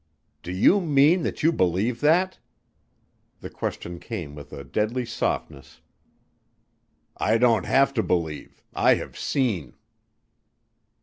"Do 0.41 0.51
you 0.51 0.81
mean 0.81 1.21
that 1.21 1.43
you 1.43 1.51
believe 1.51 2.01
that?" 2.01 2.39
The 3.41 3.51
question 3.51 3.99
came 3.99 4.33
with 4.33 4.51
a 4.51 4.63
deadly 4.63 5.05
softness. 5.05 5.79
"I 7.17 7.37
don't 7.37 7.67
have 7.67 7.93
to 7.93 8.01
believe. 8.01 8.63
I 8.73 8.95
have 8.95 9.15
seen." 9.15 9.75